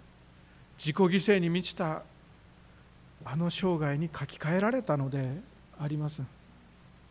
[0.76, 2.02] 自己犠牲に満ちた
[3.24, 5.36] あの生涯に書き換えられたので
[5.78, 6.22] あります。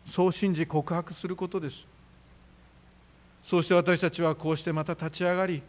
[0.06, 1.86] そう信じ告白することです。
[3.42, 5.62] そうして私たちはこうしてまた立ち上がり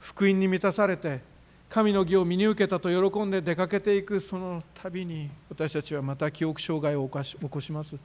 [0.00, 1.20] 福音に満たされて
[1.68, 7.96] 神の義を身に受けたと喜んで出かけていくその度に私たちはまた記憶障害を起こします。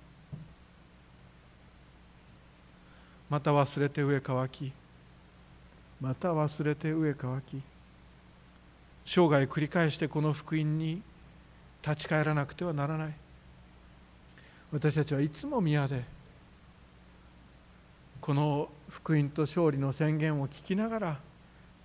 [3.29, 4.71] また忘れて上乾き。
[5.99, 7.61] また忘れて上乾き。
[9.05, 11.01] 生涯繰り返してこの福音に
[11.85, 13.13] 立ち返らなくてはならない。
[14.71, 16.03] 私たちはいつも宮で
[18.19, 21.19] この福音と勝利の宣言を聞きながら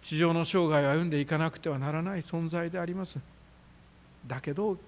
[0.01, 3.19] 地上の生涯を歩んでいかなくてはならない存在であります。
[4.27, 4.79] だけど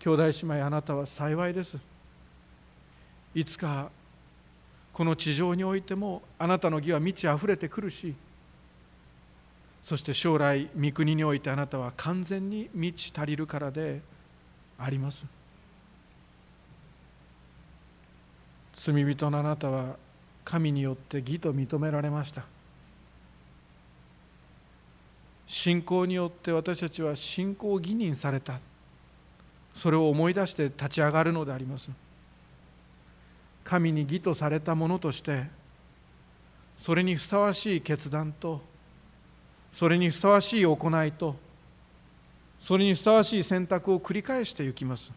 [0.00, 1.78] 兄弟姉妹あなたは幸いです。
[3.34, 3.90] いつか
[4.92, 8.14] この地上においてもあなたの義は満ち溢れてくるし
[9.82, 14.02] そして将来御国においてあなたは完全に満ち足りるからで
[14.78, 15.26] あります。
[18.76, 19.96] 罪人のあなたは
[20.44, 22.44] 神によって義と認められました。
[25.46, 28.60] 信仰によって私たちは信仰を義認された。
[29.74, 31.90] それを思い出して立ち上がるのであります。
[33.64, 35.44] 神に義とされたものとして
[36.76, 38.60] それにふさわしい決断と
[39.72, 41.36] それにふさわしい行いと
[42.64, 45.12] それにふさわしい選択を繰り返していきます。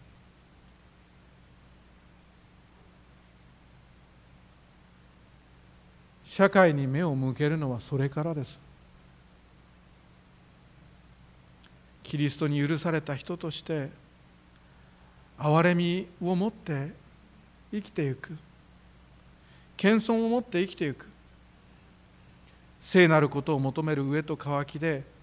[6.25, 8.59] 社会に目を向けるのはそれからです。
[12.03, 13.91] キリストに許された人として
[15.39, 16.91] 憐れみを持って
[17.71, 18.37] 生きていく。
[19.77, 21.07] 謙遜を持って生きていく。
[22.81, 25.15] 聖なることを求める上と渇きで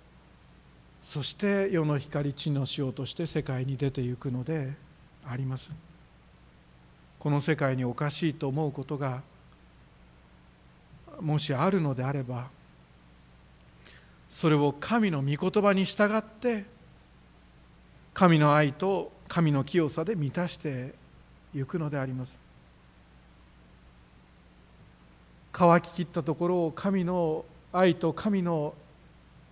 [1.04, 4.72] そして世の光地の塩として世界に出ていくので
[5.28, 5.70] あります。
[7.20, 9.22] この世界におかしいと思うことが
[11.20, 12.48] もしあるのであれば
[14.30, 16.64] それを神の御言葉に従って
[18.12, 20.94] 神の愛と神の清さで満たして
[21.54, 22.38] いくのであります。
[25.52, 28.74] 乾ききったところを神の愛と神の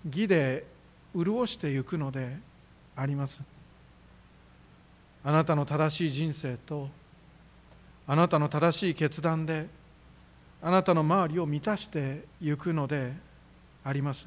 [0.05, 0.72] 義で
[1.14, 2.37] 潤していくので
[2.96, 3.40] あります。
[5.25, 6.88] あなたの正しい人生と
[8.07, 9.68] あなたの正しい決断で
[10.61, 13.12] あなたの周りを満たしていくので
[13.85, 14.27] あります。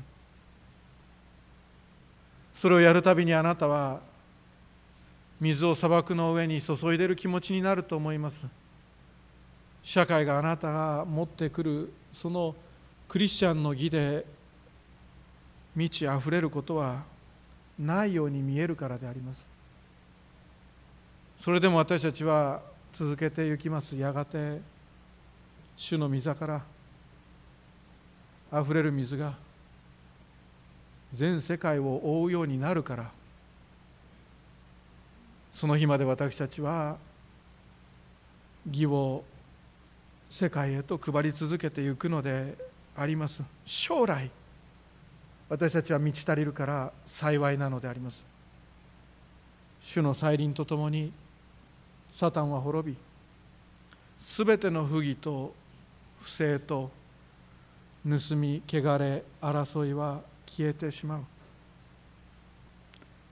[2.53, 3.99] それをやるたびにあなたは
[5.41, 8.45] 水を砂漠の上に注いでる気持ちになると思います。
[9.83, 12.55] 社会があなたが持ってくるその
[13.07, 14.25] クリスチャンの義で
[15.75, 17.03] 満ち溢れることは
[17.77, 19.45] ないように見えるからであります。
[21.37, 22.61] それでも私たちは
[22.93, 23.97] 続けていきます。
[23.97, 24.61] やがて
[25.75, 26.61] 主の御座から
[28.51, 29.33] あふれる水が
[31.11, 33.11] 全世界を覆うようになるから
[35.51, 36.97] その日まで私たちは
[38.65, 39.23] 義を
[40.29, 42.57] 世界へと配り続けていくので
[42.95, 43.43] あります。
[43.65, 44.31] 将来
[45.47, 48.25] 私たちは満ち足りるから幸いなのであります。
[49.79, 51.13] 主の再臨とともに
[52.09, 52.97] サタンは滅び
[54.17, 55.53] すべての不義と
[56.21, 56.89] 不正と
[58.03, 61.23] 盗み汚れ争いは消えてしまう。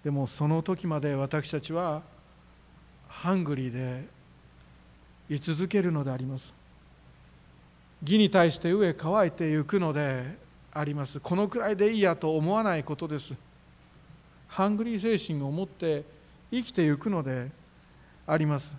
[0.04, 2.04] でもその時まで私たちは
[3.08, 4.06] ハングリーで
[5.30, 6.54] 居続けるのであります。
[8.04, 10.43] 義に対して上乾いていくので
[10.74, 11.20] あります。
[11.20, 13.34] このくらいでいいやと思わないことです。
[14.48, 16.04] ハングリー精神を持って
[16.52, 17.52] 生きていくので
[18.26, 18.72] あります。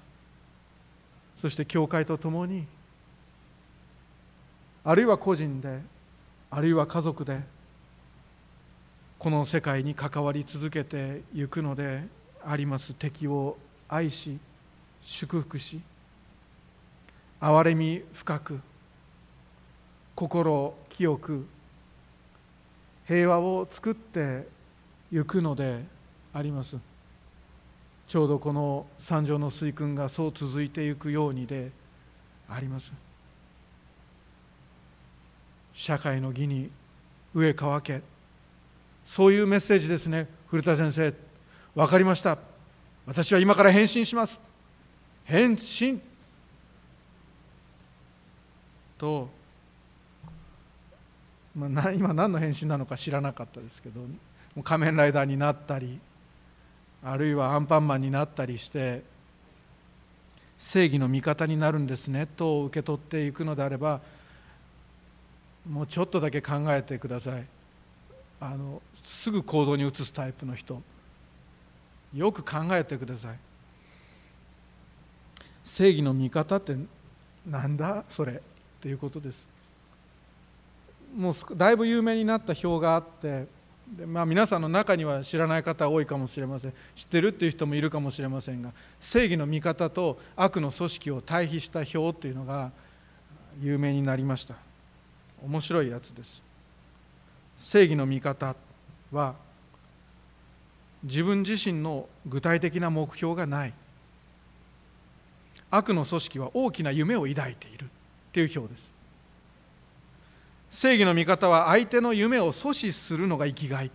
[1.40, 2.66] そして教会と共に
[4.82, 5.80] あるいは個人で
[6.50, 7.42] あるいは家族で
[9.18, 12.04] この世界に関わり続けていくので
[12.44, 12.94] あります。
[12.94, 13.56] 敵を
[13.88, 14.38] 愛し
[15.00, 15.80] 祝福し
[17.40, 18.60] 憐れみ深く
[20.14, 21.46] 心清く
[23.06, 24.46] 平和を作って
[25.10, 25.84] ゆくので
[26.32, 26.78] あります。
[28.06, 31.70] ちょうどこの三条の水訓がそう続いていくようにで
[32.48, 32.92] あります。
[35.72, 36.70] 社会の義に
[37.34, 38.02] 上乾け。
[39.04, 40.28] そういうメッセージですね。
[40.48, 41.12] 古田先生
[41.74, 42.38] 分かりました。
[43.06, 44.40] 私は今から返信します。
[45.24, 46.00] 返信
[48.96, 49.28] と、
[51.54, 54.00] まあ、 今何の返信なのか知らなかったですけど
[54.62, 56.00] 仮面ライダーになったり
[57.02, 59.02] あるいはアンパンマンになったりして
[60.58, 64.00] 正義の味方になるんですねと受け取っていくのであれば
[65.68, 67.46] もうちょっとだけ考えてください。
[68.40, 70.82] あのすぐ行動に移すタイプの人。
[72.14, 73.38] よく考えてください。
[75.64, 76.76] 正義の味方って
[77.46, 78.40] なんだそれっ
[78.80, 79.48] ていうことです。
[81.14, 83.46] もうだいぶ有名になった表があって
[83.96, 86.72] で、まあ、皆さんの中には知らない方多いかもしれません。
[86.94, 92.72] 知ってるっていう人もいるかもしれませんが正義の味方と悪の組織を対比した表っていうのが
[93.60, 94.54] 有名になりました。
[95.44, 96.42] 面白いやつです。
[97.58, 98.56] 正義の味方
[99.12, 99.34] は
[101.04, 103.72] 自分自身の具体的な目標がない。
[105.70, 107.88] 悪の組織は大きな夢を抱いているっ
[108.32, 108.93] ていう表です。
[110.74, 113.92] 正義の味方は相手の夢を阻止するのが生きがい。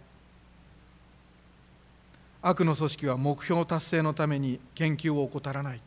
[2.42, 5.82] 悪の組織は目標達成のために研究を怠らない。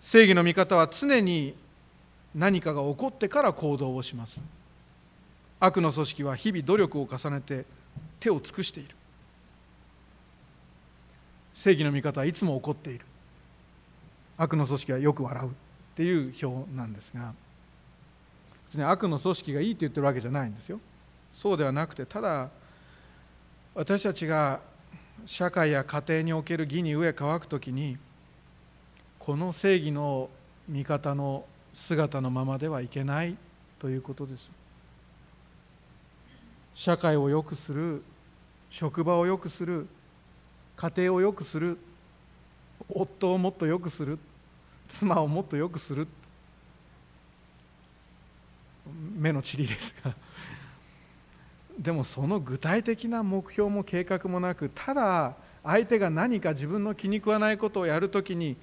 [0.00, 1.56] 正義の味方は常に
[2.32, 4.40] 何かが起こってから行動をします。
[5.58, 7.66] 悪の組織は日々努力を重ねて
[8.20, 8.94] 手を尽くしている。
[11.54, 13.04] 正義の味方はいつも怒っている。
[14.36, 15.52] 悪の組織はよく笑うっ
[15.96, 17.34] ていう表なんですが。
[18.74, 20.80] 別に悪の組織がいいって言ってるわけじゃないんですよ。
[21.32, 22.50] そうではなくてただ
[23.72, 24.60] 私たちが
[25.26, 27.96] 社会や家庭における義に飢え乾く時に
[29.20, 30.28] この正義の
[30.68, 33.36] 味方の姿のままではいけない
[33.78, 34.50] ということです。
[36.74, 38.02] 社会を良くする
[38.70, 39.86] 職場を良くする
[40.74, 41.78] 家庭を良くする
[42.88, 44.18] 夫をもっと良くする
[44.88, 46.08] 妻をもっと良くする
[48.86, 50.14] 目の塵ですが。
[51.78, 58.56] でもその具体的な目標も計画もなくただ相手が何か自分の気に食わないことをやるときに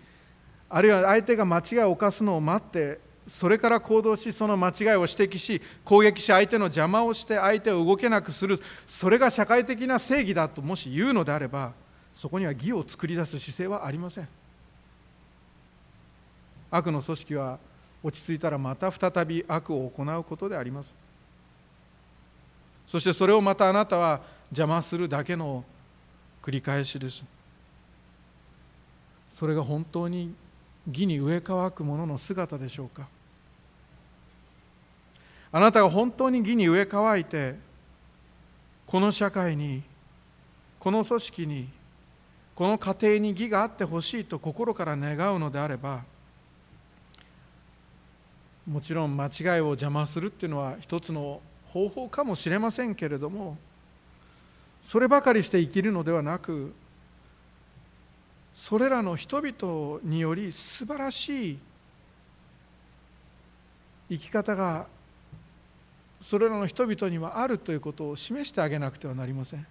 [0.70, 11.74] あるいは相手が間違いを犯すのを待ってそれから行動しその間違いを指摘し攻撃し相手の邪魔をして相手を動けなくするそれが社会的な正義だともし言うのであれば
[12.14, 14.28] そこには義を作り出す姿勢はありません。
[16.72, 17.60] 悪の組織は
[18.04, 20.94] 落ち着いたらまた再び悪を行うことであります。
[22.88, 25.64] そしてそれをまたあなたは邪魔するだけの
[26.42, 27.24] 繰り返しです。
[29.30, 30.34] それが本当に
[30.88, 33.08] 義に植え乾くものの姿でしょうか。
[35.54, 37.56] あなたが本当に義に植え乾いて
[38.88, 39.84] この社会に
[40.80, 41.70] この組織に
[42.56, 46.04] この家庭に義があってほしいと心から願うのであれば
[48.68, 53.58] もちろん間違いを邪魔するっていうのは一つの方法かもしれませんけれども
[54.86, 56.74] そればかりして生きるのではなく
[58.54, 61.60] それらの人々により素晴らしい
[64.10, 64.88] 生き方が
[66.20, 69.66] それらの人々にはあるということを示してあげなくてはなりません。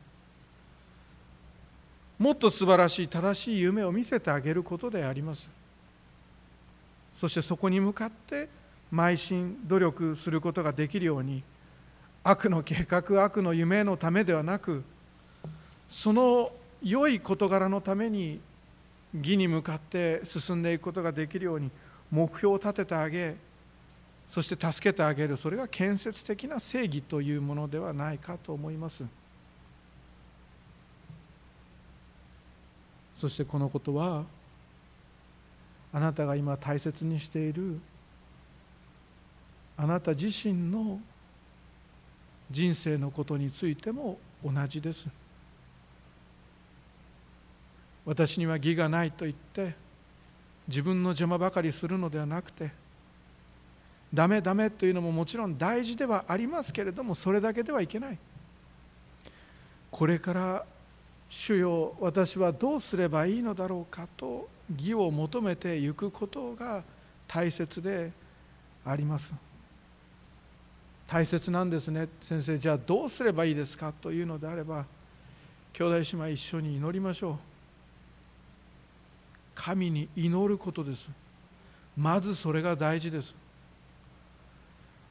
[2.18, 5.48] もっと素晴らしい正しい夢を見せてあげることであります。
[7.16, 8.48] そしてそこに向かって
[8.92, 11.42] 邁進努力することができるように
[12.22, 14.84] 悪の計画悪の夢のためではなく
[15.88, 18.40] その良い事柄のために
[19.14, 21.70] 義に向かって進んでいくことができるように
[22.10, 23.36] 目標を立ててあげ
[24.30, 25.36] そして助けてあげる。
[25.36, 29.04] それが建設的な正義というものではないかと思います。
[33.12, 34.24] そしてこのことは
[35.92, 37.80] あなたが今大切にしている
[39.80, 41.00] あなた自身の
[42.50, 45.08] 人生のことについても同じです。
[48.04, 49.74] 私には義がないと言って
[50.68, 52.72] 自分の邪魔ばかりするのではなくて
[54.12, 58.18] ダメダメというのももちろん大事ではありますけれどもそれだけではいけない。
[59.90, 60.66] これから
[61.30, 66.84] 主よ私はどうすればいいのだろうかと義を求めていくことが
[67.26, 68.12] 大切で
[68.84, 69.32] あります。
[71.10, 72.06] 大切なんですね。
[72.20, 74.84] 先生じゃあどうすればいいですかというのであれば
[75.72, 77.36] 兄弟姉妹一緒に祈りましょう。
[79.56, 81.08] 神に祈ることです。
[81.96, 83.34] まずそれが大事です。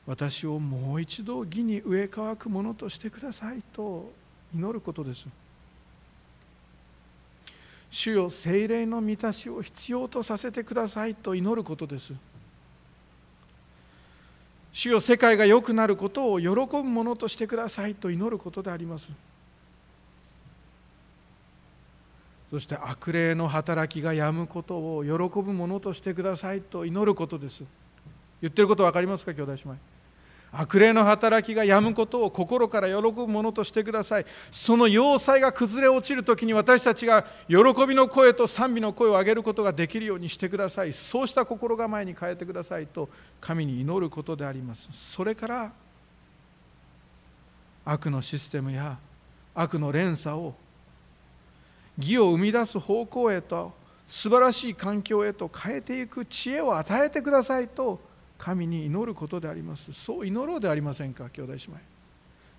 [0.08, 4.10] 私をもう一度義に植え替わくものとしてくださいと
[4.56, 5.28] 祈ることです。
[7.92, 12.14] 主よ精霊の満たしを必要とさせてくださいと祈ることです。
[14.72, 19.10] 主よ世界が良くなることを喜ぶものとしてくださいと祈ることであります。
[22.52, 25.12] そして悪霊の働きがやむことを喜
[25.42, 27.64] ぶものとしてくださいと祈ることです。
[28.42, 29.34] 言ってること分かりますか？
[29.34, 29.99] 兄弟姉妹。
[30.52, 34.26] 悪霊の働きがやむことを心から喜ぶものとしてください。
[34.52, 40.94] その要塞が崩れ落ちる時に私たちが喜びの声と賛美の声を上げることができるようにしてください。
[40.94, 44.90] そうした心構えに変えてくださいと神に祈ることであります。
[44.94, 45.72] それから
[47.86, 48.98] 悪のシステムや
[49.54, 50.56] 悪の連鎖を
[51.98, 53.74] 義を生み出す方向へと
[54.08, 58.00] 素晴らしい環境へと変えていく知恵を与えてくださいと
[58.40, 59.94] 神に祈ることであります。
[59.94, 61.30] そう祈ろうではありませんか？
[61.30, 61.78] 兄弟姉妹。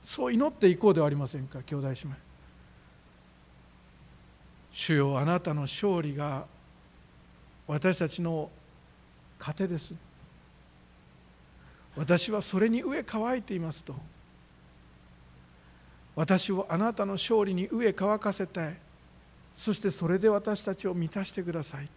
[0.05, 1.62] そう祈っていこうではありませんか？
[1.62, 2.16] 兄弟姉妹。
[4.72, 6.47] 主よあなたの勝利が
[7.66, 8.51] 私たちの
[9.39, 9.95] 糧です。
[11.97, 13.95] 私はそれに飢え乾いていますと。
[16.14, 18.76] 私をあなたの勝利に飢え乾かせたい
[19.55, 21.89] そしてそれで私たちを満たしてください。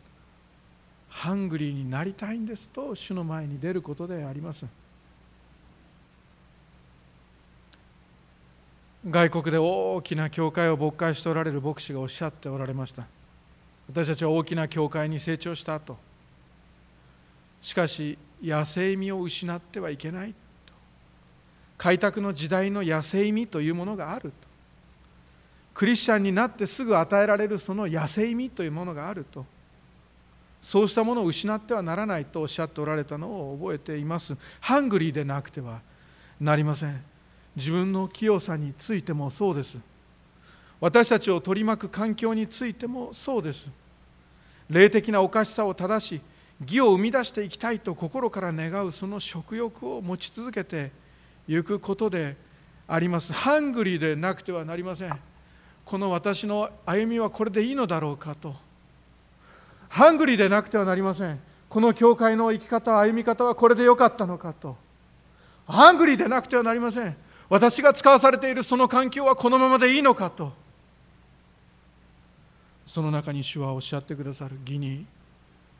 [1.13, 4.65] ハングリーになりたいんですと主の前に出ることであります。
[9.07, 13.05] 外国で大きな教会を勃開しておられる牧師がおっしゃっておられました。
[13.87, 15.97] 私たちは大きな教会に成長したと。
[17.61, 20.33] しかし野生味を失ってはいけない
[21.77, 24.33] 開拓の時代の野生味というものがあると。
[25.75, 29.45] クリスチャンになってすぐ与えられるその野生味というものがあると。
[30.63, 34.35] そうしたものを失ってはならないとおっしゃっておられたのを覚えています。
[34.61, 35.81] ハングリーでなくては
[36.39, 37.03] なりません。
[37.55, 39.77] 自分の清さについてもそうです。
[40.79, 43.69] 私たちを取り巻く環境についてもそうです。
[44.69, 46.21] 霊的なおかしさを正し
[46.61, 50.91] 義を生み出していきたいと心から願うその食欲を持ち続けて
[51.47, 52.37] いくことで
[52.87, 53.33] あります。
[53.33, 55.19] ハングリーでなくてはなりません。
[55.83, 58.55] この私の歩みはこれでいいのだろうかと。
[59.93, 61.39] ハングリーでなくてはなりません。
[61.69, 64.75] この教会の生き方歩み方はこれでよかったのかと。
[65.67, 67.15] ハングリーでなくてはなりません。
[67.47, 70.51] 私が遣わされているその環境はこのままでいいのかと。
[72.87, 75.05] その中に主はおっしゃってくださる義に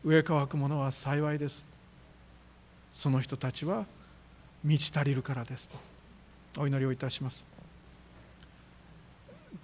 [0.05, 1.65] 飢え渇くものは幸いです。
[2.93, 3.87] その人たちは
[4.63, 6.61] 満ち足りるからですと。
[6.61, 7.43] お祈りをいたします。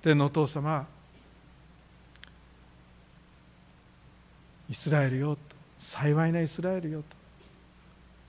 [0.01, 0.87] 天のお父様
[4.69, 5.41] イスラエルよと。
[5.79, 7.15] 幸いなイスラエルよと。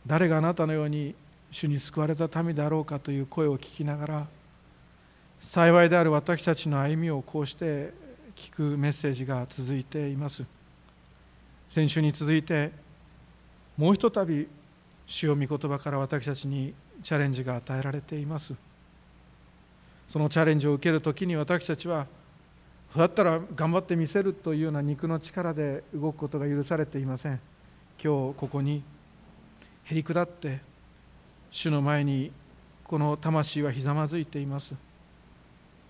[0.07, 1.15] 誰があなたのように
[1.51, 4.27] 主に救われた民であろうかという声を聞きながら
[5.41, 7.93] 幸いである私たちの歩みをこうして
[8.37, 10.45] 聞くメッセージが続いています。
[11.69, 12.73] 先週に続いて
[13.77, 14.49] もうひとたび
[15.07, 18.55] 主よ御言葉から私たちにチャレンジが与えられています。
[20.09, 22.07] そのチャレンジを受ける時に私たちは
[22.97, 27.41] だったら頑張ってみせるというような肉の力で動くことが許されていません。
[28.03, 28.83] 今日ここに
[29.85, 30.61] へり下って
[31.51, 32.33] 主の前に
[32.85, 34.75] この魂はひざまずいています。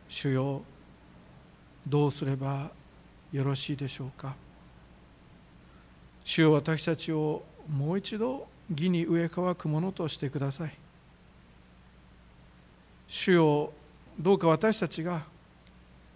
[0.09, 0.63] 主よ
[1.87, 2.71] どうすれば
[3.33, 4.35] よろしいでしょうか。
[6.25, 10.73] 主よ私たちをもう一度義に植え替くものとしてください。
[13.09, 13.73] 主よ
[14.19, 15.25] どうか私たちが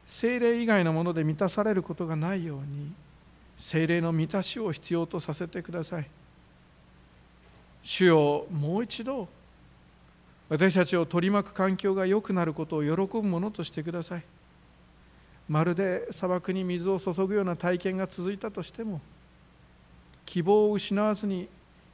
[0.06, 2.92] 精霊以外のもので満たされることがないように
[3.58, 6.08] 精霊の満たしを必要とさせてください。
[7.82, 9.28] 主よもう一度
[10.48, 14.24] 私たちを取り巻く環境が良くなることを喜ぶものとしてください。
[15.48, 19.00] まるで砂漠に水を注ぐような体験が続いたとしても
[20.24, 21.48] 希望を失わずに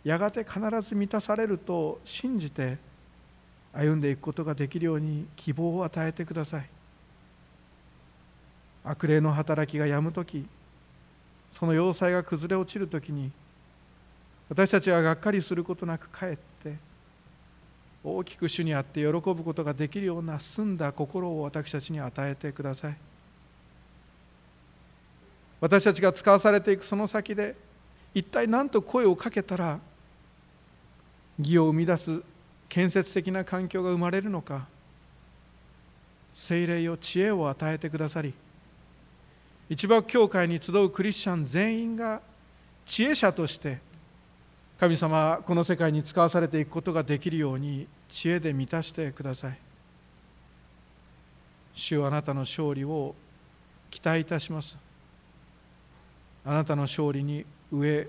[0.04, 2.78] やがて必ず満たされると信じて
[3.72, 6.68] 歩んでいくことができるように希望を与えてください。
[8.84, 10.46] 悪霊の働きがやむ時
[11.52, 13.30] その要塞が崩れ落ちる時に
[14.48, 16.76] 私たちはがっかりすることなく帰って
[18.02, 22.96] 大きく主にあって喜ぶことができるような澄んだ心を私たちに与えてください。
[25.60, 27.54] 私たちが使わされていくその先で
[28.14, 29.78] 一体何と声をかけたら
[31.38, 32.22] 義を生み出す
[32.68, 34.66] 建設的な環境が生まれるのか
[36.34, 38.32] 精霊よ知恵を与えてくださり
[39.70, 42.20] 一幕教会に集うクリスチャン全員が
[42.84, 43.78] 知恵者として
[44.80, 49.58] 神様この世界に使わされていくことができるように知恵で満たしてください。
[51.74, 53.14] 主よあなたの勝利を
[53.90, 54.76] 期待いたします。
[56.44, 58.08] あなたの勝利に植え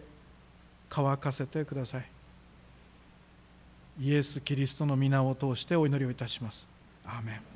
[0.89, 2.05] 乾かせてください。
[3.99, 6.67] イエス・キリストの皆を通してお祈りをいたします。
[7.05, 7.50] アーメン。